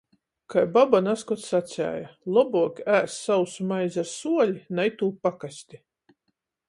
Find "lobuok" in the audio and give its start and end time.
2.37-2.81